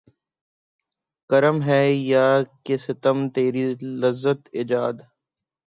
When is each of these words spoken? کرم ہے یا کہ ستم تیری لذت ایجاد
کرم 1.29 1.57
ہے 1.67 1.83
یا 2.11 2.25
کہ 2.65 2.75
ستم 2.85 3.17
تیری 3.35 3.65
لذت 4.01 4.41
ایجاد 4.57 4.95